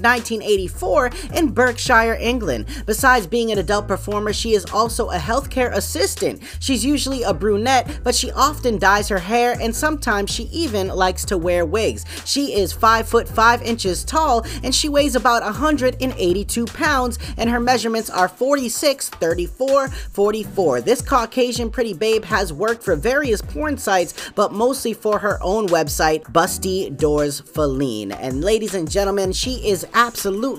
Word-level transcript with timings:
1984, 0.69 1.39
in 1.39 1.51
Berkshire, 1.51 2.15
England. 2.15 2.67
Besides 2.87 3.27
being 3.27 3.51
an 3.51 3.59
adult 3.59 3.89
performer, 3.89 4.33
she 4.33 4.55
is 4.55 4.65
also 4.67 5.11
a 5.11 5.17
healthcare 5.17 5.73
assistant. 5.73 6.43
She's 6.61 6.85
usually 6.85 7.23
a 7.23 7.35
brunette, 7.35 8.01
but 8.03 8.15
she 8.15 8.31
often 8.33 8.79
dyes 8.79 9.09
her 9.09 9.19
hair 9.19 9.57
and 9.61 9.75
sometimes 9.75 10.31
she 10.31 10.45
even 10.45 10.89
likes 10.89 11.25
to 11.27 11.39
wear 11.39 11.65
wigs. 11.65 12.05
She 12.25 12.55
is 12.55 12.73
5 12.73 13.09
foot 13.09 13.29
5 13.29 13.63
inches 13.63 14.05
tall 14.05 14.45
and 14.63 14.75
she 14.75 14.89
weighs 14.89 15.15
about 15.15 15.43
182 15.43 16.67
pounds 16.67 17.19
and 17.37 17.51
her 17.51 17.61
measurements 17.61 18.11
are 18.11 18.29
46, 18.29 19.11
34, 19.11 19.89
44. 19.89 20.81
This 20.81 21.03
Caucasian 21.03 21.71
pretty 21.71 21.95
babe 21.95 22.25
has 22.25 22.53
worked 22.53 22.83
for 22.83 22.97
various 22.97 23.43
porn 23.43 23.79
sites, 23.79 24.31
but 24.35 24.53
mostly 24.53 24.93
for 24.93 25.19
her 25.19 25.39
own 25.43 25.69
website, 25.69 26.23
Busty 26.33 26.95
Dors 26.97 27.41
Feline. 27.41 28.13
And 28.13 28.43
ladies 28.43 28.75
and 28.75 28.91
gentlemen, 28.91 29.33
she 29.33 29.69
is 29.69 29.87
absolutely 29.95 30.54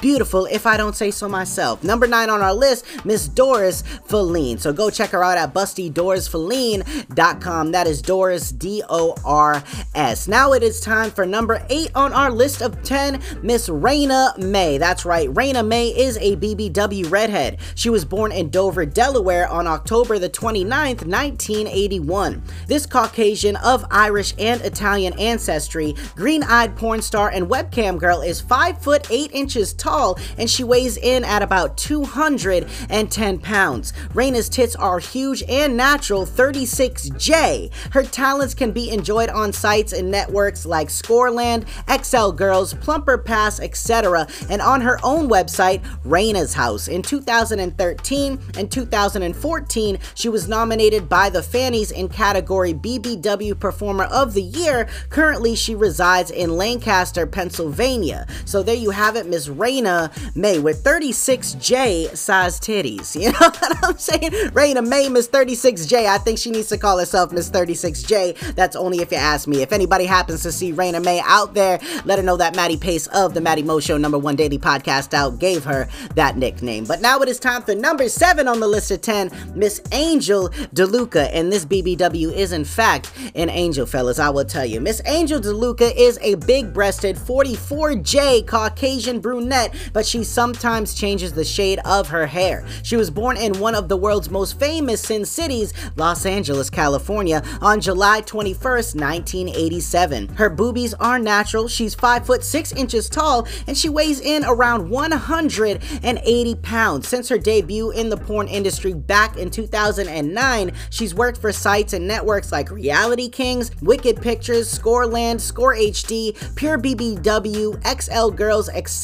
beautiful 0.00 0.46
if 0.46 0.66
I 0.66 0.76
don't 0.76 0.96
say 0.96 1.10
so 1.10 1.28
myself. 1.28 1.82
Number 1.84 2.06
9 2.06 2.30
on 2.30 2.42
our 2.42 2.54
list, 2.54 2.86
Miss 3.04 3.26
Doris 3.28 3.82
Feline. 4.06 4.58
So 4.58 4.72
go 4.72 4.90
check 4.90 5.10
her 5.10 5.24
out 5.24 5.38
at 5.38 5.54
bustydorsfeline.com. 5.54 7.72
That 7.72 7.86
is 7.86 8.02
Doris 8.02 8.52
D 8.52 8.82
O 8.88 9.14
R 9.24 9.62
S. 9.94 10.28
Now 10.28 10.52
it 10.52 10.62
is 10.62 10.80
time 10.80 11.10
for 11.10 11.26
number 11.26 11.64
8 11.68 11.90
on 11.94 12.12
our 12.12 12.30
list 12.30 12.62
of 12.62 12.82
10, 12.82 13.20
Miss 13.42 13.68
Raina 13.68 14.36
May. 14.38 14.78
That's 14.78 15.04
right, 15.04 15.28
Raina 15.30 15.66
May 15.66 15.88
is 15.88 16.16
a 16.18 16.36
BBW 16.36 17.10
redhead. 17.10 17.58
She 17.74 17.90
was 17.90 18.04
born 18.04 18.30
in 18.32 18.50
Dover, 18.50 18.86
Delaware 18.86 19.48
on 19.48 19.66
October 19.66 20.18
the 20.18 20.30
29th, 20.30 21.06
1981. 21.06 22.42
This 22.66 22.86
Caucasian 22.86 23.56
of 23.56 23.84
Irish 23.90 24.34
and 24.38 24.60
Italian 24.62 25.18
ancestry, 25.18 25.94
green-eyed 26.14 26.76
porn 26.76 27.02
star 27.02 27.30
and 27.30 27.48
webcam 27.48 27.98
girl 27.98 28.20
is 28.20 28.40
5 28.40 28.82
foot 28.82 29.10
8 29.10 29.29
inches 29.32 29.72
tall 29.72 30.18
and 30.38 30.48
she 30.48 30.64
weighs 30.64 30.96
in 30.96 31.24
at 31.24 31.42
about 31.42 31.76
210 31.76 33.38
pounds. 33.38 33.92
Raina's 34.14 34.48
tits 34.48 34.76
are 34.76 34.98
huge 34.98 35.42
and 35.48 35.76
natural 35.76 36.26
36J. 36.26 37.72
Her 37.92 38.02
talents 38.02 38.54
can 38.54 38.72
be 38.72 38.90
enjoyed 38.90 39.30
on 39.30 39.52
sites 39.52 39.92
and 39.92 40.10
networks 40.10 40.66
like 40.66 40.90
Scoreland, 40.90 41.66
XL 42.02 42.30
Girls, 42.30 42.74
Plumper 42.74 43.18
Pass, 43.18 43.60
etc., 43.60 44.26
and 44.48 44.60
on 44.60 44.80
her 44.80 44.98
own 45.02 45.28
website, 45.28 45.82
Raina's 46.04 46.54
House. 46.54 46.88
In 46.88 47.02
2013 47.02 48.40
and 48.56 48.70
2014, 48.70 49.98
she 50.14 50.28
was 50.28 50.48
nominated 50.48 51.08
by 51.08 51.30
the 51.30 51.42
Fannies 51.42 51.90
in 51.90 52.08
category 52.08 52.74
BBW 52.74 53.58
Performer 53.58 54.04
of 54.04 54.34
the 54.34 54.42
Year. 54.42 54.88
Currently, 55.08 55.54
she 55.54 55.74
resides 55.74 56.30
in 56.30 56.56
Lancaster, 56.56 57.26
Pennsylvania. 57.26 58.26
So 58.44 58.62
there 58.62 58.74
you 58.74 58.90
have 58.90 59.16
it, 59.16 59.19
Miss 59.26 59.48
Raina 59.48 60.10
May 60.36 60.58
with 60.58 60.82
36J 60.84 62.16
size 62.16 62.60
titties. 62.60 63.16
You 63.20 63.32
know 63.32 63.38
what 63.38 63.84
I'm 63.84 63.98
saying? 63.98 64.30
Raina 64.52 64.86
May, 64.86 65.08
Miss 65.08 65.28
36J. 65.28 66.06
I 66.06 66.16
think 66.18 66.38
she 66.38 66.50
needs 66.50 66.68
to 66.68 66.78
call 66.78 66.98
herself 66.98 67.32
Miss 67.32 67.50
36J. 67.50 68.54
That's 68.54 68.74
only 68.76 69.00
if 69.00 69.10
you 69.10 69.18
ask 69.18 69.46
me. 69.46 69.60
If 69.60 69.72
anybody 69.72 70.06
happens 70.06 70.42
to 70.44 70.52
see 70.52 70.72
Raina 70.72 71.04
May 71.04 71.20
out 71.24 71.52
there, 71.52 71.78
let 72.06 72.18
her 72.18 72.24
know 72.24 72.38
that 72.38 72.56
Matty 72.56 72.78
Pace 72.78 73.08
of 73.08 73.34
the 73.34 73.40
Matty 73.40 73.62
Mo 73.62 73.78
Show 73.78 73.98
number 73.98 74.18
one 74.18 74.36
daily 74.36 74.58
podcast 74.58 75.12
out 75.12 75.38
gave 75.38 75.64
her 75.64 75.88
that 76.14 76.36
nickname. 76.38 76.84
But 76.84 77.00
now 77.02 77.20
it 77.20 77.28
is 77.28 77.38
time 77.38 77.62
for 77.62 77.74
number 77.74 78.08
seven 78.08 78.48
on 78.48 78.60
the 78.60 78.68
list 78.68 78.90
of 78.90 79.00
10, 79.02 79.30
Miss 79.54 79.80
Angel 79.92 80.48
DeLuca. 80.74 81.30
And 81.32 81.52
this 81.52 81.64
BBW 81.64 82.32
is, 82.32 82.52
in 82.52 82.64
fact, 82.64 83.12
an 83.34 83.50
angel, 83.50 83.86
fellas, 83.86 84.18
I 84.18 84.30
will 84.30 84.44
tell 84.44 84.64
you. 84.64 84.80
Miss 84.80 85.02
Angel 85.06 85.40
DeLuca 85.40 85.92
is 85.96 86.18
a 86.22 86.36
big 86.36 86.72
breasted 86.72 87.16
44J 87.16 88.46
Caucasian 88.46 89.09
brunette, 89.18 89.74
but 89.92 90.06
she 90.06 90.22
sometimes 90.22 90.94
changes 90.94 91.32
the 91.32 91.44
shade 91.44 91.80
of 91.84 92.08
her 92.08 92.26
hair. 92.26 92.64
She 92.84 92.96
was 92.96 93.10
born 93.10 93.36
in 93.36 93.58
one 93.58 93.74
of 93.74 93.88
the 93.88 93.96
world's 93.96 94.30
most 94.30 94.60
famous 94.60 95.00
sin 95.00 95.24
cities, 95.24 95.74
Los 95.96 96.24
Angeles, 96.24 96.70
California, 96.70 97.42
on 97.60 97.80
July 97.80 98.22
21st, 98.22 98.94
1987. 98.94 100.28
Her 100.36 100.48
boobies 100.48 100.94
are 100.94 101.18
natural. 101.18 101.66
She's 101.66 101.94
5 101.94 102.26
foot 102.26 102.44
6 102.44 102.72
inches 102.72 103.08
tall 103.08 103.48
and 103.66 103.76
she 103.76 103.88
weighs 103.88 104.20
in 104.20 104.44
around 104.44 104.88
180 104.88 106.54
pounds. 106.56 107.08
Since 107.08 107.28
her 107.28 107.38
debut 107.38 107.90
in 107.90 108.10
the 108.10 108.16
porn 108.16 108.46
industry 108.46 108.94
back 108.94 109.36
in 109.36 109.50
2009, 109.50 110.72
she's 110.90 111.14
worked 111.14 111.40
for 111.40 111.52
sites 111.52 111.92
and 111.92 112.06
networks 112.06 112.52
like 112.52 112.70
Reality 112.70 113.28
Kings, 113.28 113.70
Wicked 113.82 114.20
Pictures, 114.20 114.68
Scoreland, 114.68 115.40
Score 115.40 115.74
HD, 115.74 116.36
Pure 116.54 116.78
BBW, 116.78 118.00
XL 118.00 118.30
Girls, 118.30 118.68
etc. 118.68 118.99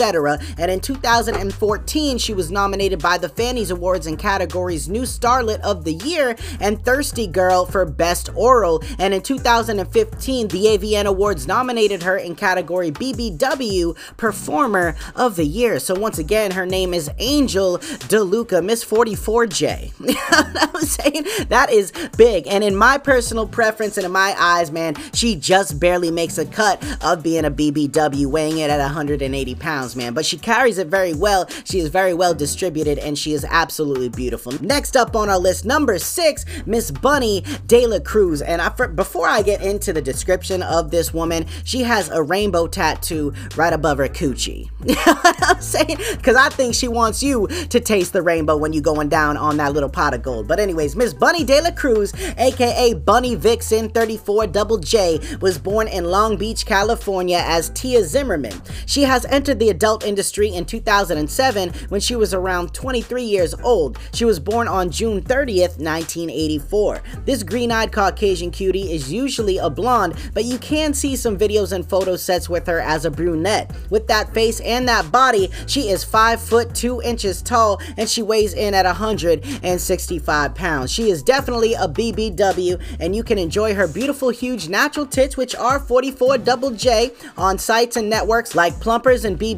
And 0.59 0.71
in 0.71 0.81
2014, 0.81 2.19
she 2.19 2.35
was 2.35 2.51
nominated 2.51 3.01
by 3.01 3.19
the 3.19 3.29
Fannies 3.29 3.71
Awards 3.71 4.07
in 4.07 4.17
categories 4.17 4.89
New 4.89 5.03
Starlet 5.03 5.61
of 5.61 5.85
the 5.85 5.95
Year 5.95 6.37
and 6.61 6.85
Thirsty 6.85 7.27
Girl 7.27 7.65
for 7.65 7.85
Best 7.85 8.29
Oral. 8.35 8.83
And 8.99 9.15
in 9.15 9.23
2015, 9.23 10.49
the 10.49 10.65
AVN 10.65 11.05
Awards 11.05 11.47
nominated 11.47 12.03
her 12.03 12.17
in 12.17 12.35
category 12.35 12.91
BBW 12.91 13.97
Performer 14.17 14.97
of 15.15 15.37
the 15.37 15.47
Year. 15.47 15.79
So 15.79 15.99
once 15.99 16.19
again, 16.19 16.51
her 16.53 16.67
name 16.67 16.93
is 16.93 17.11
Angel 17.19 17.79
DeLuca, 17.79 18.65
Miss 18.65 18.85
44J. 18.85 19.93
I'm 20.31 20.81
saying 20.83 21.25
that 21.49 21.71
is 21.71 21.93
big. 22.17 22.47
And 22.47 22.63
in 22.63 22.77
my 22.77 22.99
personal 22.99 23.47
preference 23.47 23.97
and 23.97 24.05
in 24.05 24.13
my 24.13 24.35
eyes, 24.39 24.71
man, 24.71 24.95
she 25.13 25.37
just 25.37 25.81
barely 25.81 26.11
makes 26.11 26.39
a 26.39 26.47
cut 26.47 26.83
of 27.05 27.23
being 27.23 27.45
a 27.45 27.51
BBW, 27.51 28.27
weighing 28.27 28.59
it 28.59 28.71
at 28.71 28.79
180 28.79 29.55
pounds, 29.55 29.76
man. 29.97 30.15
But 30.15 30.25
she 30.25 30.39
carries 30.39 30.79
it 30.79 30.87
very 30.87 31.13
well. 31.13 31.49
She 31.65 31.81
is 31.81 31.89
very 31.89 32.15
well 32.15 32.35
distributed 32.35 32.99
and 32.99 33.19
she 33.19 33.33
is 33.33 33.45
absolutely 33.45 34.09
beautiful. 34.09 34.53
Next 34.63 34.97
up 34.97 35.15
on 35.15 35.29
our 35.29 35.39
list, 35.39 35.65
number 35.65 35.99
six, 35.99 36.45
Miss 36.65 36.91
Bunny 36.91 37.45
De 37.67 37.87
La 37.87 37.99
Cruz. 37.99 38.41
And 38.41 38.63
I, 38.63 38.71
for, 38.71 38.89
before 38.89 39.29
I 39.29 39.43
get 39.43 39.63
into 39.63 39.93
the 39.93 40.03
description 40.03 40.63
of 40.63 40.91
this 40.91 41.13
woman, 41.13 41.47
she 41.65 41.83
has 41.83 42.09
a 42.09 42.23
rainbow 42.23 42.67
tattoo 42.67 43.35
right 43.57 43.73
above 43.73 43.99
her 43.99 44.09
coochie. 44.09 44.71
you 44.87 44.95
know 44.95 45.15
what 45.15 45.37
I'm 45.43 45.61
saying? 45.61 45.99
Because 46.13 46.37
I 46.37 46.49
think 46.49 46.75
she 46.75 46.89
wants 46.89 47.23
you 47.23 47.47
to 47.47 47.81
taste 47.81 48.13
the 48.13 48.23
rainbow 48.23 48.57
when 48.57 48.73
you're 48.73 48.83
going 48.83 49.09
down 49.09 49.37
on 49.37 49.57
that 49.59 49.73
little 49.73 49.89
pot 49.89 50.15
of 50.15 50.23
gold. 50.23 50.49
But 50.49 50.61
anyways, 50.61 50.97
Miss 50.97 51.13
Bunny 51.13 51.45
De 51.45 51.61
La 51.61 51.71
Cruz, 51.71 52.13
aka 52.39 52.95
Bunny 52.95 53.35
Vixen 53.35 53.91
34 53.91 54.47
Double 54.49 54.79
J, 54.79 55.21
was 55.41 55.59
born 55.59 55.89
in 55.89 56.05
Long 56.05 56.37
Beach, 56.37 56.65
California 56.65 57.43
as 57.45 57.71
Tia 57.71 58.05
Zimmerman. 58.05 58.63
She 58.87 59.03
has 59.03 59.25
entered 59.27 59.59
the 59.67 59.71
adult 59.73 60.05
industry 60.05 60.49
in 60.55 60.65
2007 60.65 61.73
when 61.89 62.01
she 62.01 62.15
was 62.15 62.33
around 62.33 62.73
23 62.73 63.25
years 63.25 63.53
old. 63.65 63.99
She 64.15 64.25
was 64.25 64.39
born 64.39 64.69
on 64.69 64.91
June 64.91 65.21
30th, 65.21 65.79
1984. 65.79 67.03
This 67.25 67.43
green-eyed 67.43 67.91
Caucasian 67.91 68.53
cutie 68.53 68.93
is 68.93 69.13
usually 69.13 69.59
a 69.59 69.69
blonde, 69.69 70.15
but 70.35 70.45
you 70.45 70.59
can 70.59 70.95
see 70.95 71.17
some 71.17 71.37
videos 71.37 71.73
and 71.73 71.89
photo 71.89 72.15
sets 72.15 72.49
with 72.49 72.69
her 72.69 72.81
as 72.81 73.05
a 73.05 73.11
brunette. 73.11 73.75
With 73.91 74.07
that 74.07 74.33
face 74.33 74.61
and 74.61 74.89
that 74.89 75.11
body, 75.11 75.51
she 75.67 75.89
is 75.89 76.05
5 76.05 76.41
foot 76.41 76.73
2 76.73 77.03
inches 77.03 77.43
tall 77.43 77.81
and 77.97 78.09
she 78.09 78.23
weighs 78.23 78.55
in 78.55 78.73
at 78.73 78.85
165 78.85 80.55
pounds. 80.55 80.93
She 80.93 81.11
is 81.11 81.25
definitely 81.25 81.75
a 81.75 81.89
BBW 81.89 82.81
and 83.01 83.17
you 83.17 83.25
can 83.25 83.37
enjoy 83.37 83.75
her 83.75 83.89
beautiful 83.89 84.29
huge 84.29 84.69
natural 84.69 85.07
tits 85.07 85.37
which 85.37 85.57
are 85.57 85.81
44 85.81 86.39
double 86.39 86.71
J 86.71 87.11
on 87.37 87.59
sites 87.59 87.97
and 87.97 88.09
networks 88.09 88.55
like 88.55 88.79
Plumpers 88.79 89.25
and 89.25 89.37
BBW, 89.37 89.56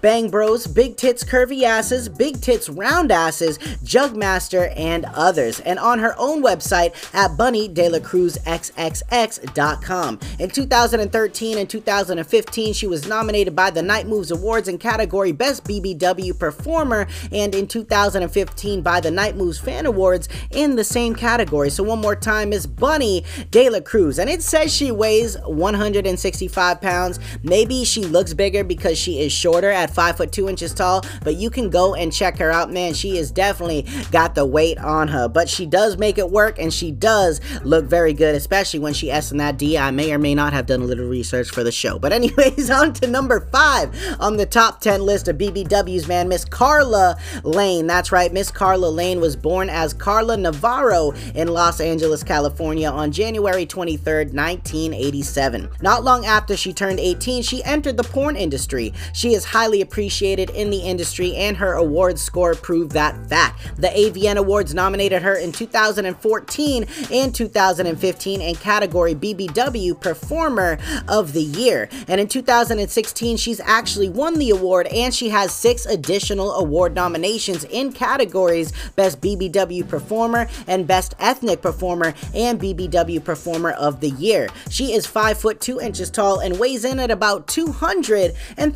Bang 0.00 0.30
Bros, 0.30 0.66
Big 0.66 0.96
Tits 0.96 1.22
Curvy 1.24 1.62
Asses, 1.62 2.08
Big 2.08 2.40
Tits 2.40 2.68
Round 2.68 3.12
Asses, 3.12 3.58
Jugmaster, 3.84 4.72
and 4.76 5.04
others. 5.14 5.60
And 5.60 5.78
on 5.78 5.98
her 5.98 6.14
own 6.18 6.42
website 6.42 6.94
at 7.14 7.32
bunnydelacruzxxx.com. 7.32 10.20
In 10.38 10.50
2013 10.50 11.58
and 11.58 11.70
2015, 11.70 12.74
she 12.74 12.86
was 12.86 13.06
nominated 13.06 13.56
by 13.56 13.70
the 13.70 13.82
Night 13.82 14.06
Moves 14.06 14.30
Awards 14.30 14.68
in 14.68 14.78
category 14.78 15.32
Best 15.32 15.64
BBW 15.64 16.38
Performer, 16.38 17.06
and 17.32 17.54
in 17.54 17.66
2015 17.66 18.82
by 18.82 19.00
the 19.00 19.10
Night 19.10 19.36
Moves 19.36 19.58
Fan 19.58 19.86
Awards 19.86 20.28
in 20.50 20.76
the 20.76 20.84
same 20.84 21.14
category. 21.14 21.70
So 21.70 21.82
one 21.82 22.00
more 22.00 22.16
time 22.16 22.52
is 22.52 22.66
Bunny 22.66 23.24
De 23.50 23.70
La 23.70 23.80
Cruz, 23.80 24.18
and 24.18 24.28
it 24.28 24.42
says 24.42 24.74
she 24.74 24.90
weighs 24.90 25.38
165 25.46 26.80
pounds. 26.80 27.20
Maybe 27.42 27.84
she 27.84 28.04
looks 28.04 28.34
bigger 28.34 28.64
because 28.64 28.97
she 28.98 29.20
is 29.20 29.32
shorter 29.32 29.70
at 29.70 29.94
5 29.94 30.16
foot 30.16 30.32
2 30.32 30.48
inches 30.48 30.74
tall, 30.74 31.04
but 31.22 31.36
you 31.36 31.50
can 31.50 31.70
go 31.70 31.94
and 31.94 32.12
check 32.12 32.38
her 32.38 32.50
out, 32.50 32.72
man. 32.72 32.94
She 32.94 33.16
is 33.16 33.30
definitely 33.30 33.86
got 34.10 34.34
the 34.34 34.44
weight 34.44 34.78
on 34.78 35.08
her, 35.08 35.28
but 35.28 35.48
she 35.48 35.66
does 35.66 35.96
make 35.96 36.18
it 36.18 36.30
work 36.30 36.58
and 36.58 36.72
she 36.72 36.90
does 36.90 37.40
look 37.64 37.84
very 37.84 38.12
good, 38.12 38.34
especially 38.34 38.80
when 38.80 38.94
she 38.94 39.10
S 39.10 39.32
in 39.32 39.38
that 39.38 39.56
D. 39.56 39.78
I 39.78 39.90
may 39.90 40.12
or 40.12 40.18
may 40.18 40.34
not 40.34 40.52
have 40.52 40.66
done 40.66 40.82
a 40.82 40.84
little 40.84 41.06
research 41.06 41.50
for 41.50 41.64
the 41.64 41.72
show. 41.72 41.98
But 41.98 42.12
anyways, 42.12 42.70
on 42.78 42.92
to 42.94 43.06
number 43.06 43.40
five 43.52 43.94
on 44.20 44.36
the 44.36 44.46
top 44.46 44.80
10 44.80 45.02
list 45.02 45.28
of 45.28 45.38
BBWs, 45.38 46.08
man, 46.08 46.28
Miss 46.28 46.44
Carla 46.44 47.16
Lane. 47.44 47.86
That's 47.86 48.12
right, 48.12 48.32
Miss 48.32 48.50
Carla 48.50 48.88
Lane 48.88 49.20
was 49.20 49.36
born 49.36 49.70
as 49.70 49.92
Carla 49.94 50.36
Navarro 50.36 51.12
in 51.34 51.48
Los 51.48 51.80
Angeles, 51.80 52.22
California 52.22 52.90
on 52.90 53.12
January 53.12 53.66
23, 53.66 54.24
1987. 54.32 55.68
Not 55.80 56.04
long 56.04 56.24
after 56.26 56.56
she 56.56 56.72
turned 56.72 57.00
18, 57.00 57.42
she 57.42 57.62
entered 57.64 57.96
the 57.96 58.04
porn 58.04 58.36
industry. 58.36 58.87
She 59.12 59.34
is 59.34 59.44
highly 59.44 59.80
appreciated 59.80 60.50
in 60.50 60.70
the 60.70 60.78
industry 60.78 61.34
and 61.36 61.56
her 61.56 61.74
award 61.74 62.18
score 62.18 62.54
proved 62.54 62.92
that 62.92 63.28
fact. 63.28 63.60
The 63.76 63.88
AVN 63.88 64.36
Awards 64.36 64.74
nominated 64.74 65.22
her 65.22 65.34
in 65.34 65.52
2014 65.52 66.86
and 67.12 67.34
2015 67.34 68.40
in 68.40 68.54
category 68.56 69.14
BBW 69.14 70.00
Performer 70.00 70.78
of 71.08 71.32
the 71.32 71.42
Year. 71.42 71.88
And 72.06 72.20
in 72.20 72.28
2016, 72.28 73.36
she's 73.36 73.60
actually 73.60 74.08
won 74.08 74.38
the 74.38 74.50
award 74.50 74.86
and 74.88 75.14
she 75.14 75.28
has 75.30 75.52
six 75.52 75.86
additional 75.86 76.52
award 76.52 76.94
nominations 76.94 77.64
in 77.64 77.92
categories 77.92 78.72
Best 78.96 79.20
BBW 79.20 79.88
Performer 79.88 80.48
and 80.66 80.86
Best 80.86 81.14
Ethnic 81.18 81.62
Performer 81.62 82.14
and 82.34 82.60
BBW 82.60 83.22
Performer 83.24 83.70
of 83.72 84.00
the 84.00 84.10
Year. 84.10 84.48
She 84.70 84.92
is 84.92 85.06
5 85.06 85.38
foot 85.38 85.60
2 85.60 85.80
inches 85.80 86.10
tall 86.10 86.40
and 86.40 86.58
weighs 86.58 86.84
in 86.84 86.98
at 87.00 87.10
about 87.10 87.46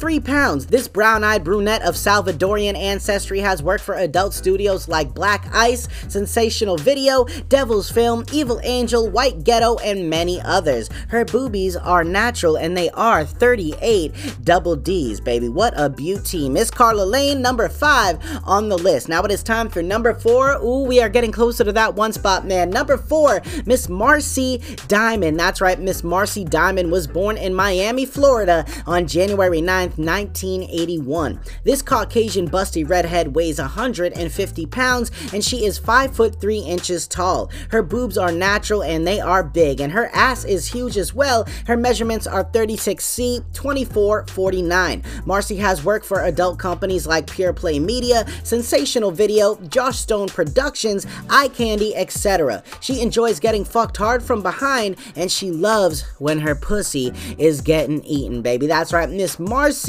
203 0.03 0.35
pounds. 0.35 0.67
This 0.67 0.89
brown-eyed 0.89 1.45
brunette 1.45 1.83
of 1.83 1.95
Salvadorian 1.95 2.77
ancestry 2.77 3.39
has 3.39 3.63
worked 3.63 3.85
for 3.85 3.95
adult 3.95 4.35
studios 4.35 4.89
like 4.89 5.15
Black 5.15 5.47
Ice, 5.55 5.87
Sensational 6.09 6.77
Video, 6.77 7.25
Devil's 7.49 7.89
Film, 7.89 8.25
Evil 8.33 8.61
Angel, 8.65 9.09
White 9.09 9.45
Ghetto, 9.45 9.77
and 9.79 10.11
many 10.11 10.41
others. 10.41 10.91
Her 11.07 11.25
boobies 11.25 11.77
are 11.77 12.03
natural 12.03 12.57
and 12.57 12.77
they 12.77 12.91
are 12.91 13.25
38 13.25 14.13
double 14.43 14.75
D's, 14.75 15.21
baby. 15.21 15.49
What 15.49 15.73
a 15.77 15.89
beauty. 15.89 16.49
Miss 16.49 16.69
Carla 16.69 17.05
Lane, 17.05 17.41
number 17.41 17.69
five 17.69 18.19
on 18.43 18.69
the 18.69 18.79
list. 18.79 19.09
Now 19.09 19.23
it 19.23 19.31
is 19.31 19.45
time 19.45 19.69
for 19.69 19.85
number 19.85 20.15
four. 20.15 20.57
Ooh, 20.57 20.83
we 20.83 21.01
are 21.01 21.09
getting 21.09 21.31
closer 21.31 21.63
to 21.63 21.73
that 21.75 21.95
one 21.95 22.13
spot, 22.13 22.45
man. 22.45 22.71
Number 22.71 22.97
four, 22.97 23.41
Miss 23.67 23.89
Marcy 23.89 24.61
Diamond. 24.89 25.39
That's 25.39 25.61
right, 25.61 25.79
Miss 25.79 26.03
Marcy 26.03 26.45
Diamond 26.45 26.91
was 26.91 27.07
born 27.07 27.37
in 27.37 27.55
Miami, 27.55 28.05
Florida 28.05 28.67
on 28.85 29.07
January 29.07 29.61
9th, 29.61 29.92
1981. 29.97 31.41
This 31.65 31.83
Caucasian 31.83 32.49
busty 32.49 32.89
redhead 32.89 33.35
weighs 33.35 33.59
150 33.59 34.67
pounds 34.67 35.11
and 35.33 35.45
she 35.45 35.65
is 35.65 35.79
5 35.79 36.15
foot 36.15 36.41
3 36.41 36.59
inches 36.59 37.07
tall. 37.07 37.51
Her 37.71 37.83
boobs 37.83 38.19
are 38.19 38.33
natural 38.33 38.83
and 38.83 39.07
they 39.07 39.21
are 39.21 39.43
big 39.43 39.81
and 39.81 39.93
her 39.93 40.07
ass 40.15 40.45
is 40.45 40.69
huge 40.69 40.97
as 40.97 41.15
well. 41.15 41.47
Her 41.67 41.77
measurements 41.77 42.27
are 42.27 42.45
36C, 42.45 43.45
2449. 43.53 45.03
Marcy 45.27 45.57
has 45.57 45.85
worked 45.85 46.07
for 46.07 46.25
adult 46.25 46.59
companies 46.59 47.07
like 47.07 47.31
Pure 47.31 47.53
Play 47.55 47.79
Media, 47.79 48.27
Sensational 48.43 49.11
Video, 49.11 49.57
Josh 49.69 49.99
Stone 49.99 50.29
Productions, 50.29 51.07
Eye 51.29 51.49
Candy, 51.49 51.95
etc. 51.97 52.63
She 52.81 53.01
enjoys 53.01 53.41
getting 53.41 53.65
fucked 53.65 53.97
hard 53.97 54.23
from 54.23 54.43
behind 54.43 54.97
and 55.17 55.31
she 55.31 55.51
loves 55.51 56.03
when 56.19 56.41
her 56.41 56.55
pussy 56.55 57.13
is 57.39 57.61
getting 57.61 58.03
eaten, 58.05 58.43
baby. 58.43 58.67
That's 58.67 58.93
right, 58.93 59.09
Miss 59.09 59.39
Marcy, 59.39 59.82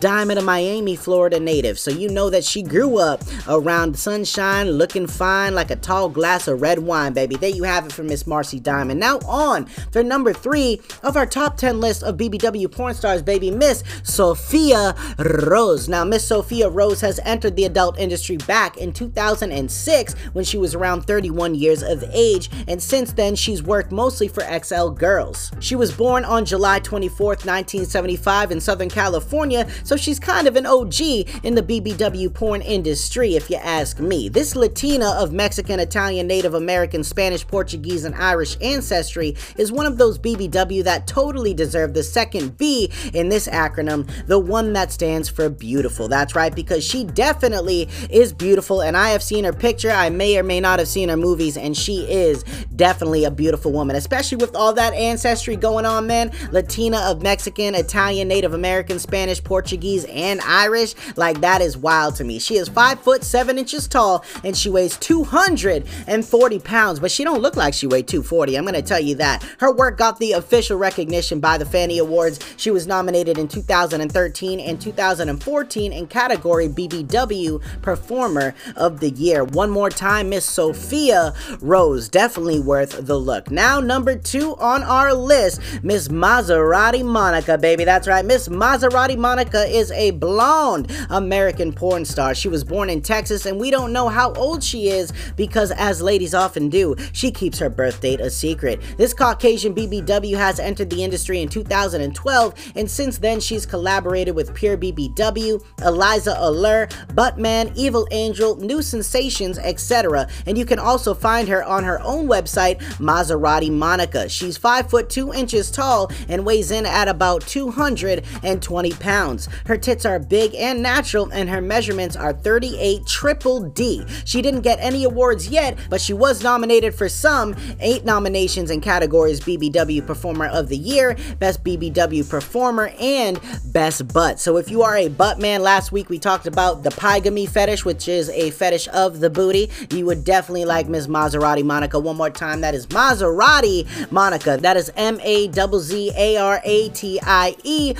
Diamond, 0.00 0.38
a 0.38 0.42
Miami, 0.42 0.96
Florida 0.96 1.38
native. 1.38 1.78
So 1.78 1.90
you 1.90 2.08
know 2.08 2.30
that 2.30 2.44
she 2.44 2.62
grew 2.62 2.98
up 2.98 3.22
around 3.48 3.98
sunshine, 3.98 4.70
looking 4.70 5.06
fine 5.06 5.54
like 5.54 5.70
a 5.70 5.76
tall 5.76 6.08
glass 6.08 6.48
of 6.48 6.62
red 6.62 6.78
wine, 6.78 7.12
baby. 7.12 7.36
There 7.36 7.50
you 7.50 7.64
have 7.64 7.86
it 7.86 7.92
for 7.92 8.02
Miss 8.02 8.26
Marcy 8.26 8.60
Diamond. 8.60 9.00
Now 9.00 9.18
on 9.26 9.66
for 9.92 10.02
number 10.02 10.32
three 10.32 10.80
of 11.02 11.16
our 11.16 11.26
top 11.26 11.56
10 11.56 11.80
list 11.80 12.02
of 12.02 12.16
BBW 12.16 12.70
porn 12.70 12.94
stars, 12.94 13.22
baby, 13.22 13.50
Miss 13.50 13.82
Sophia 14.02 14.94
Rose. 15.18 15.88
Now, 15.88 16.04
Miss 16.04 16.26
Sophia 16.26 16.68
Rose 16.68 17.00
has 17.00 17.20
entered 17.24 17.56
the 17.56 17.64
adult 17.64 17.98
industry 17.98 18.36
back 18.36 18.76
in 18.76 18.92
2006 18.92 20.14
when 20.32 20.44
she 20.44 20.58
was 20.58 20.74
around 20.74 21.02
31 21.02 21.54
years 21.54 21.82
of 21.82 22.04
age, 22.12 22.50
and 22.68 22.82
since 22.82 23.12
then 23.12 23.34
she's 23.34 23.62
worked 23.62 23.92
mostly 23.92 24.28
for 24.28 24.42
XL 24.42 24.88
Girls. 24.90 25.52
She 25.60 25.76
was 25.76 25.92
born 25.92 26.24
on 26.24 26.44
July 26.44 26.80
24th, 26.80 27.44
1975 27.44 28.50
in 28.50 28.60
Southern 28.60 28.88
California, 28.88 29.33
so 29.82 29.96
she's 29.96 30.20
kind 30.20 30.46
of 30.46 30.54
an 30.54 30.64
OG 30.64 31.00
in 31.42 31.54
the 31.54 31.62
BBW 31.62 32.32
porn 32.32 32.62
industry, 32.62 33.34
if 33.34 33.50
you 33.50 33.56
ask 33.56 33.98
me. 33.98 34.28
This 34.28 34.54
Latina 34.54 35.10
of 35.10 35.32
Mexican, 35.32 35.80
Italian, 35.80 36.28
Native 36.28 36.54
American, 36.54 37.02
Spanish, 37.02 37.44
Portuguese, 37.46 38.04
and 38.04 38.14
Irish 38.14 38.56
ancestry 38.60 39.36
is 39.56 39.72
one 39.72 39.86
of 39.86 39.98
those 39.98 40.18
BBW 40.18 40.84
that 40.84 41.08
totally 41.08 41.52
deserve 41.52 41.94
the 41.94 42.04
second 42.04 42.56
B 42.56 42.92
in 43.12 43.28
this 43.28 43.48
acronym, 43.48 44.08
the 44.26 44.38
one 44.38 44.72
that 44.74 44.92
stands 44.92 45.28
for 45.28 45.48
beautiful. 45.48 46.06
That's 46.06 46.36
right, 46.36 46.54
because 46.54 46.84
she 46.84 47.04
definitely 47.04 47.88
is 48.10 48.32
beautiful, 48.32 48.82
and 48.82 48.96
I 48.96 49.10
have 49.10 49.22
seen 49.22 49.44
her 49.44 49.52
picture. 49.52 49.90
I 49.90 50.10
may 50.10 50.38
or 50.38 50.44
may 50.44 50.60
not 50.60 50.78
have 50.78 50.88
seen 50.88 51.08
her 51.08 51.16
movies, 51.16 51.56
and 51.56 51.76
she 51.76 52.04
is 52.10 52.44
definitely 52.76 53.24
a 53.24 53.32
beautiful 53.32 53.72
woman, 53.72 53.96
especially 53.96 54.36
with 54.36 54.54
all 54.54 54.72
that 54.74 54.94
ancestry 54.94 55.56
going 55.56 55.86
on, 55.86 56.06
man. 56.06 56.30
Latina 56.52 56.98
of 56.98 57.22
Mexican, 57.22 57.74
Italian, 57.74 58.28
Native 58.28 58.54
American, 58.54 59.00
Spanish, 59.00 59.13
Portuguese, 59.44 60.04
and 60.06 60.40
Irish. 60.40 60.94
Like, 61.16 61.40
that 61.40 61.60
is 61.60 61.76
wild 61.76 62.16
to 62.16 62.24
me. 62.24 62.38
She 62.38 62.56
is 62.56 62.68
5 62.68 63.00
foot 63.00 63.22
7 63.22 63.58
inches 63.58 63.86
tall, 63.86 64.24
and 64.42 64.56
she 64.56 64.70
weighs 64.70 64.96
240 64.96 66.58
pounds, 66.58 66.98
but 66.98 67.10
she 67.10 67.22
don't 67.22 67.40
look 67.40 67.56
like 67.56 67.74
she 67.74 67.86
weighed 67.86 68.08
240. 68.08 68.56
I'm 68.56 68.64
going 68.64 68.74
to 68.74 68.82
tell 68.82 69.00
you 69.00 69.14
that. 69.16 69.44
Her 69.58 69.72
work 69.72 69.98
got 69.98 70.18
the 70.18 70.32
official 70.32 70.78
recognition 70.78 71.38
by 71.38 71.58
the 71.58 71.64
Fanny 71.64 71.98
Awards. 71.98 72.40
She 72.56 72.70
was 72.70 72.86
nominated 72.86 73.38
in 73.38 73.46
2013 73.46 74.60
and 74.60 74.80
2014 74.80 75.92
in 75.92 76.06
category 76.08 76.68
BBW 76.68 77.60
Performer 77.82 78.54
of 78.76 78.98
the 79.00 79.10
Year. 79.10 79.44
One 79.44 79.70
more 79.70 79.90
time, 79.90 80.30
Miss 80.30 80.44
Sophia 80.44 81.34
Rose. 81.60 82.08
Definitely 82.08 82.60
worth 82.60 83.06
the 83.06 83.18
look. 83.18 83.50
Now, 83.50 83.78
number 83.78 84.16
two 84.16 84.56
on 84.56 84.82
our 84.82 85.14
list, 85.14 85.60
Miss 85.82 86.08
Mazzaratie 86.08 87.04
Monica, 87.04 87.58
baby. 87.58 87.84
That's 87.84 88.08
right. 88.08 88.24
Miss 88.24 88.48
Mazzaratie 88.48 89.03
Monica 89.12 89.66
is 89.66 89.92
a 89.92 90.12
blonde 90.12 90.90
American 91.10 91.74
porn 91.74 92.06
star. 92.06 92.34
She 92.34 92.48
was 92.48 92.64
born 92.64 92.88
in 92.88 93.02
Texas, 93.02 93.44
and 93.44 93.60
we 93.60 93.70
don't 93.70 93.92
know 93.92 94.08
how 94.08 94.32
old 94.32 94.64
she 94.64 94.88
is 94.88 95.12
because, 95.36 95.70
as 95.72 96.00
ladies 96.00 96.34
often 96.34 96.70
do, 96.70 96.96
she 97.12 97.30
keeps 97.30 97.58
her 97.58 97.68
birth 97.68 98.00
date 98.00 98.20
a 98.20 98.30
secret. 98.30 98.80
This 98.96 99.12
Caucasian 99.12 99.74
BBW 99.74 100.36
has 100.36 100.58
entered 100.58 100.88
the 100.88 101.04
industry 101.04 101.42
in 101.42 101.50
2012, 101.50 102.72
and 102.74 102.90
since 102.90 103.18
then, 103.18 103.40
she's 103.40 103.66
collaborated 103.66 104.34
with 104.34 104.54
Pure 104.54 104.78
BBW, 104.78 105.62
Eliza 105.84 106.34
Allure, 106.38 106.86
Buttman, 107.08 107.70
Evil 107.76 108.08
Angel, 108.10 108.56
New 108.56 108.80
Sensations, 108.80 109.58
etc. 109.58 110.26
And 110.46 110.56
you 110.56 110.64
can 110.64 110.78
also 110.78 111.12
find 111.12 111.46
her 111.48 111.62
on 111.62 111.84
her 111.84 112.00
own 112.00 112.26
website, 112.26 112.80
Mazzaratie 112.98 113.70
Monica. 113.70 114.30
She's 114.30 114.56
5 114.56 114.88
foot 114.88 115.10
2 115.10 115.34
inches 115.34 115.70
tall 115.70 116.10
and 116.28 116.46
weighs 116.46 116.70
in 116.70 116.86
at 116.86 117.08
about 117.08 117.42
220 117.42 118.93
pounds. 119.00 119.48
Her 119.66 119.76
tits 119.76 120.04
are 120.04 120.18
big 120.18 120.54
and 120.54 120.82
natural, 120.82 121.30
and 121.32 121.48
her 121.48 121.60
measurements 121.60 122.16
are 122.16 122.32
38 122.32 123.06
triple 123.06 123.60
D. 123.60 124.04
She 124.24 124.42
didn't 124.42 124.62
get 124.62 124.78
any 124.80 125.04
awards 125.04 125.48
yet, 125.48 125.78
but 125.90 126.00
she 126.00 126.12
was 126.12 126.42
nominated 126.42 126.94
for 126.94 127.08
some, 127.08 127.54
eight 127.80 128.04
nominations 128.04 128.70
in 128.70 128.80
categories 128.80 129.40
BBW 129.40 130.06
Performer 130.06 130.46
of 130.46 130.68
the 130.68 130.76
Year, 130.76 131.16
Best 131.38 131.64
BBW 131.64 132.28
Performer, 132.28 132.92
and 132.98 133.40
Best 133.66 134.12
Butt. 134.12 134.40
So 134.40 134.56
if 134.56 134.70
you 134.70 134.82
are 134.82 134.96
a 134.96 135.08
butt 135.08 135.38
man, 135.38 135.62
last 135.62 135.92
week 135.92 136.08
we 136.08 136.18
talked 136.18 136.46
about 136.46 136.82
the 136.82 136.90
pygamy 136.90 137.46
fetish, 137.46 137.84
which 137.84 138.08
is 138.08 138.28
a 138.30 138.50
fetish 138.50 138.88
of 138.88 139.20
the 139.20 139.30
booty. 139.30 139.70
You 139.90 140.06
would 140.06 140.24
definitely 140.24 140.64
like 140.64 140.88
Ms. 140.88 141.08
Mazzaratie 141.08 141.64
Monica. 141.64 141.98
One 141.98 142.16
more 142.16 142.30
time, 142.30 142.60
that 142.62 142.74
is 142.74 142.86
Mazzaratie 142.88 144.10
Monica. 144.10 144.58
That 144.60 144.76
is 144.76 144.90
M 144.96 145.20
A 145.22 145.50
Z 145.50 145.78
Z 145.78 146.12
A 146.16 146.36
R 146.36 146.60
A 146.64 146.88
T 146.90 147.20
I 147.22 147.56
E 147.64 147.94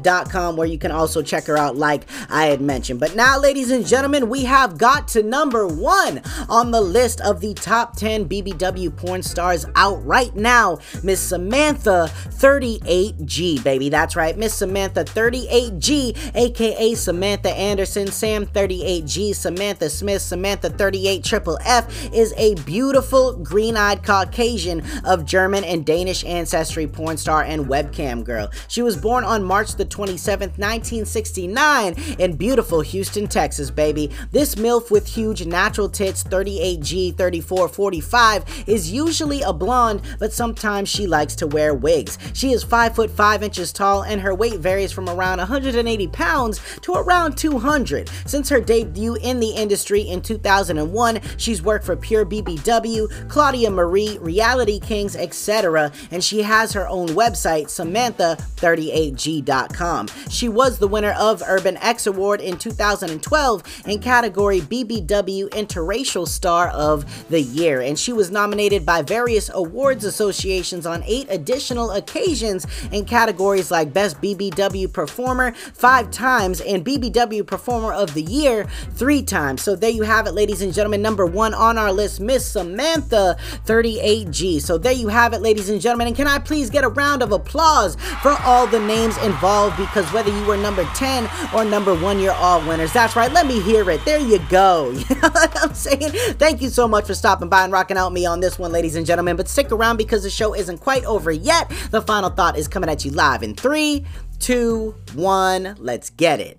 Where 0.00 0.66
you 0.66 0.78
can 0.78 0.90
also 0.90 1.22
check 1.22 1.44
her 1.44 1.56
out, 1.56 1.76
like 1.76 2.06
I 2.28 2.46
had 2.46 2.60
mentioned. 2.60 3.00
But 3.00 3.14
now, 3.14 3.38
ladies 3.38 3.70
and 3.70 3.86
gentlemen, 3.86 4.28
we 4.28 4.44
have 4.44 4.78
got 4.78 5.08
to 5.08 5.22
number 5.22 5.66
one 5.66 6.22
on 6.48 6.70
the 6.70 6.80
list 6.80 7.20
of 7.20 7.40
the 7.40 7.54
top 7.54 7.96
10 7.96 8.28
BBW 8.28 8.96
porn 8.96 9.22
stars 9.22 9.66
out 9.76 10.04
right 10.04 10.34
now, 10.34 10.78
Miss 11.02 11.20
Samantha 11.20 12.10
38G, 12.12 13.62
baby. 13.62 13.88
That's 13.88 14.16
right, 14.16 14.36
Miss 14.36 14.54
Samantha 14.54 15.04
38G, 15.04 16.34
aka 16.34 16.94
Samantha 16.94 17.50
Anderson, 17.50 18.06
Sam 18.08 18.46
38G, 18.46 19.34
Samantha 19.34 19.90
Smith, 19.90 20.22
Samantha 20.22 20.70
38 20.70 21.24
Triple 21.24 21.58
F, 21.64 22.12
is 22.12 22.32
a 22.36 22.54
beautiful 22.62 23.36
green 23.36 23.76
eyed 23.76 24.02
Caucasian 24.02 24.82
of 25.04 25.24
German 25.24 25.64
and 25.64 25.84
Danish 25.84 26.24
ancestry 26.24 26.86
porn 26.86 27.16
star 27.16 27.42
and 27.42 27.66
webcam 27.66 28.24
girl. 28.24 28.50
She 28.68 28.82
was 28.82 28.96
born 28.96 29.24
on 29.24 29.44
March 29.44 29.74
the 29.74 29.84
27th, 29.90 30.58
1969, 30.58 31.94
in 32.18 32.36
beautiful 32.36 32.80
Houston, 32.80 33.26
Texas, 33.26 33.70
baby. 33.70 34.10
This 34.30 34.54
MILF 34.54 34.90
with 34.90 35.06
huge 35.06 35.44
natural 35.44 35.88
tits, 35.88 36.24
38G, 36.24 37.16
34, 37.16 37.68
45, 37.68 38.64
is 38.66 38.90
usually 38.90 39.42
a 39.42 39.52
blonde, 39.52 40.02
but 40.18 40.32
sometimes 40.32 40.88
she 40.88 41.06
likes 41.06 41.34
to 41.36 41.46
wear 41.46 41.74
wigs. 41.74 42.18
She 42.32 42.52
is 42.52 42.62
5 42.62 42.94
foot 42.94 43.10
5 43.10 43.42
inches 43.42 43.72
tall, 43.72 44.02
and 44.02 44.20
her 44.20 44.34
weight 44.34 44.60
varies 44.60 44.92
from 44.92 45.08
around 45.08 45.38
180 45.38 46.06
pounds 46.08 46.60
to 46.82 46.94
around 46.94 47.36
200. 47.36 48.10
Since 48.26 48.48
her 48.48 48.60
debut 48.60 49.16
in 49.16 49.40
the 49.40 49.50
industry 49.50 50.02
in 50.02 50.22
2001. 50.22 51.20
She's 51.36 51.62
worked 51.62 51.84
for 51.84 51.96
Pure 51.96 52.26
BBW, 52.26 53.28
Claudia 53.28 53.70
Marie, 53.70 54.18
Reality 54.18 54.78
Kings, 54.78 55.16
etc. 55.16 55.90
And 56.10 56.22
she 56.22 56.42
has 56.42 56.72
her 56.72 56.88
own 56.88 57.08
website, 57.08 57.66
Samantha38g.com. 57.66 59.79
She 60.28 60.46
was 60.46 60.78
the 60.78 60.88
winner 60.88 61.12
of 61.12 61.42
Urban 61.46 61.78
X 61.78 62.06
Award 62.06 62.42
in 62.42 62.58
2012 62.58 63.82
in 63.86 63.98
category 64.00 64.60
BBW 64.60 65.48
Interracial 65.48 66.28
Star 66.28 66.68
of 66.68 67.28
the 67.30 67.40
Year. 67.40 67.80
And 67.80 67.98
she 67.98 68.12
was 68.12 68.30
nominated 68.30 68.84
by 68.84 69.00
various 69.00 69.50
awards 69.54 70.04
associations 70.04 70.84
on 70.84 71.02
eight 71.04 71.28
additional 71.30 71.92
occasions 71.92 72.66
in 72.92 73.06
categories 73.06 73.70
like 73.70 73.94
Best 73.94 74.20
BBW 74.20 74.92
Performer 74.92 75.52
five 75.52 76.10
times 76.10 76.60
and 76.60 76.84
BBW 76.84 77.46
Performer 77.46 77.94
of 77.94 78.12
the 78.12 78.22
Year 78.22 78.66
three 78.90 79.22
times. 79.22 79.62
So 79.62 79.76
there 79.76 79.88
you 79.88 80.02
have 80.02 80.26
it, 80.26 80.32
ladies 80.32 80.60
and 80.60 80.74
gentlemen. 80.74 81.00
Number 81.00 81.24
one 81.24 81.54
on 81.54 81.78
our 81.78 81.90
list, 81.90 82.20
Miss 82.20 82.46
Samantha 82.46 83.38
38G. 83.64 84.60
So 84.60 84.76
there 84.76 84.92
you 84.92 85.08
have 85.08 85.32
it, 85.32 85.40
ladies 85.40 85.70
and 85.70 85.80
gentlemen. 85.80 86.08
And 86.08 86.16
can 86.16 86.26
I 86.26 86.38
please 86.38 86.68
get 86.68 86.84
a 86.84 86.88
round 86.88 87.22
of 87.22 87.32
applause 87.32 87.96
for 88.20 88.36
all 88.44 88.66
the 88.66 88.80
names 88.80 89.16
involved? 89.24 89.69
Because 89.76 90.10
whether 90.12 90.30
you 90.30 90.44
were 90.44 90.56
number 90.56 90.84
10 90.94 91.28
or 91.54 91.64
number 91.64 91.94
one, 91.94 92.20
you're 92.20 92.32
all 92.34 92.60
winners. 92.66 92.92
That's 92.92 93.16
right. 93.16 93.32
Let 93.32 93.46
me 93.46 93.60
hear 93.60 93.88
it. 93.90 94.04
There 94.04 94.20
you 94.20 94.38
go. 94.48 94.90
You 95.10 95.16
know 95.16 95.28
what 95.30 95.62
I'm 95.62 95.74
saying? 95.74 96.10
Thank 96.38 96.62
you 96.62 96.68
so 96.68 96.86
much 96.86 97.06
for 97.06 97.14
stopping 97.14 97.48
by 97.48 97.64
and 97.64 97.72
rocking 97.72 97.96
out 97.96 98.12
me 98.12 98.26
on 98.26 98.40
this 98.40 98.58
one, 98.58 98.70
ladies 98.70 98.96
and 98.96 99.04
gentlemen. 99.04 99.36
But 99.36 99.48
stick 99.48 99.72
around 99.72 99.96
because 99.96 100.22
the 100.22 100.30
show 100.30 100.54
isn't 100.54 100.78
quite 100.78 101.04
over 101.04 101.30
yet. 101.32 101.70
The 101.90 102.02
final 102.02 102.30
thought 102.30 102.56
is 102.56 102.68
coming 102.68 102.88
at 102.90 103.04
you 103.04 103.10
live 103.10 103.42
in 103.42 103.54
three, 103.54 104.04
two, 104.38 104.94
one. 105.14 105.76
Let's 105.78 106.10
get 106.10 106.40
it. 106.40 106.58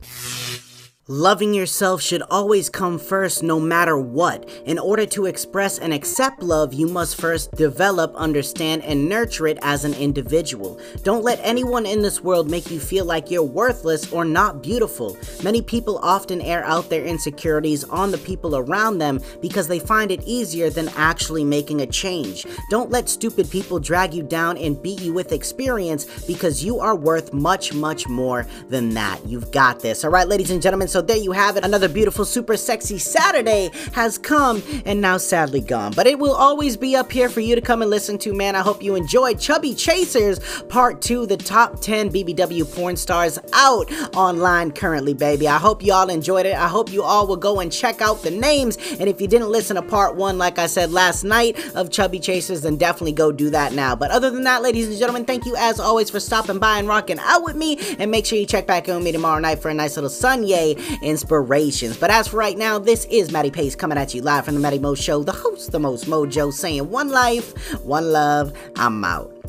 Loving 1.11 1.53
yourself 1.53 2.01
should 2.01 2.23
always 2.31 2.69
come 2.69 2.97
first 2.97 3.43
no 3.43 3.59
matter 3.59 3.99
what. 3.99 4.49
In 4.63 4.79
order 4.79 5.05
to 5.07 5.25
express 5.25 5.77
and 5.77 5.93
accept 5.93 6.41
love, 6.41 6.73
you 6.73 6.87
must 6.87 7.19
first 7.19 7.51
develop, 7.51 8.15
understand, 8.15 8.81
and 8.83 9.09
nurture 9.09 9.45
it 9.45 9.57
as 9.61 9.83
an 9.83 9.93
individual. 9.95 10.79
Don't 11.03 11.25
let 11.25 11.41
anyone 11.43 11.85
in 11.85 12.01
this 12.01 12.21
world 12.21 12.49
make 12.49 12.71
you 12.71 12.79
feel 12.79 13.03
like 13.03 13.29
you're 13.29 13.43
worthless 13.43 14.09
or 14.13 14.23
not 14.23 14.63
beautiful. 14.63 15.17
Many 15.43 15.61
people 15.61 15.97
often 15.97 16.39
air 16.39 16.63
out 16.63 16.89
their 16.89 17.03
insecurities 17.03 17.83
on 17.83 18.11
the 18.11 18.17
people 18.17 18.55
around 18.55 18.99
them 18.99 19.19
because 19.41 19.67
they 19.67 19.79
find 19.79 20.11
it 20.11 20.23
easier 20.25 20.69
than 20.69 20.87
actually 20.95 21.43
making 21.43 21.81
a 21.81 21.87
change. 21.87 22.45
Don't 22.69 22.89
let 22.89 23.09
stupid 23.09 23.51
people 23.51 23.81
drag 23.81 24.13
you 24.13 24.23
down 24.23 24.57
and 24.57 24.81
beat 24.81 25.01
you 25.01 25.11
with 25.11 25.33
experience 25.33 26.05
because 26.25 26.63
you 26.63 26.79
are 26.79 26.95
worth 26.95 27.33
much, 27.33 27.73
much 27.73 28.07
more 28.07 28.47
than 28.69 28.93
that. 28.93 29.19
You've 29.27 29.51
got 29.51 29.81
this. 29.81 30.05
All 30.05 30.09
right, 30.09 30.25
ladies 30.25 30.51
and 30.51 30.61
gentlemen, 30.61 30.87
so 30.87 31.00
there 31.01 31.17
you 31.17 31.31
have 31.31 31.57
it. 31.57 31.65
Another 31.65 31.89
beautiful, 31.89 32.25
super 32.25 32.57
sexy 32.57 32.97
Saturday 32.97 33.71
has 33.93 34.17
come 34.17 34.61
and 34.85 35.01
now 35.01 35.17
sadly 35.17 35.61
gone. 35.61 35.93
But 35.95 36.07
it 36.07 36.19
will 36.19 36.33
always 36.33 36.77
be 36.77 36.95
up 36.95 37.11
here 37.11 37.29
for 37.29 37.41
you 37.41 37.55
to 37.55 37.61
come 37.61 37.81
and 37.81 37.89
listen 37.89 38.17
to, 38.19 38.33
man. 38.33 38.55
I 38.55 38.61
hope 38.61 38.83
you 38.83 38.95
enjoyed 38.95 39.39
Chubby 39.39 39.73
Chasers 39.73 40.39
Part 40.69 41.01
2, 41.01 41.25
the 41.25 41.37
top 41.37 41.81
10 41.81 42.11
BBW 42.11 42.75
porn 42.75 42.95
stars 42.95 43.39
out 43.53 43.91
online 44.15 44.71
currently, 44.71 45.13
baby. 45.13 45.47
I 45.47 45.57
hope 45.57 45.83
you 45.83 45.93
all 45.93 46.09
enjoyed 46.09 46.45
it. 46.45 46.55
I 46.55 46.67
hope 46.67 46.91
you 46.91 47.03
all 47.03 47.27
will 47.27 47.37
go 47.37 47.59
and 47.59 47.71
check 47.71 48.01
out 48.01 48.21
the 48.23 48.31
names. 48.31 48.77
And 48.99 49.09
if 49.09 49.19
you 49.21 49.27
didn't 49.27 49.49
listen 49.49 49.75
to 49.75 49.81
Part 49.81 50.15
1, 50.15 50.37
like 50.37 50.59
I 50.59 50.67
said 50.67 50.91
last 50.91 51.23
night, 51.23 51.57
of 51.75 51.89
Chubby 51.89 52.19
Chasers, 52.19 52.61
then 52.61 52.77
definitely 52.77 53.13
go 53.13 53.31
do 53.31 53.49
that 53.49 53.73
now. 53.73 53.95
But 53.95 54.11
other 54.11 54.29
than 54.29 54.43
that, 54.43 54.61
ladies 54.61 54.87
and 54.87 54.97
gentlemen, 54.97 55.25
thank 55.25 55.45
you 55.45 55.55
as 55.55 55.79
always 55.79 56.09
for 56.09 56.19
stopping 56.19 56.59
by 56.59 56.79
and 56.79 56.87
rocking 56.87 57.19
out 57.19 57.43
with 57.43 57.55
me. 57.55 57.77
And 57.99 58.11
make 58.11 58.25
sure 58.25 58.37
you 58.37 58.45
check 58.45 58.67
back 58.67 58.87
in 58.87 58.95
with 58.95 59.03
me 59.03 59.11
tomorrow 59.11 59.39
night 59.39 59.61
for 59.61 59.69
a 59.69 59.73
nice 59.73 59.95
little 59.95 60.09
Sunday 60.09 60.75
inspirations. 61.01 61.97
But 61.97 62.11
as 62.11 62.27
for 62.27 62.37
right 62.37 62.57
now, 62.57 62.79
this 62.79 63.05
is 63.05 63.31
Matty 63.31 63.51
Pace 63.51 63.75
coming 63.75 63.97
at 63.97 64.13
you 64.13 64.21
live 64.21 64.45
from 64.45 64.55
the 64.55 64.59
Matty 64.59 64.79
Mo 64.79 64.95
Show, 64.95 65.23
the 65.23 65.31
host, 65.31 65.71
the 65.71 65.79
most 65.79 66.05
mojo, 66.05 66.51
saying 66.51 66.89
one 66.89 67.09
life, 67.09 67.53
one 67.83 68.11
love, 68.11 68.53
I'm 68.75 69.03
out. 69.03 69.40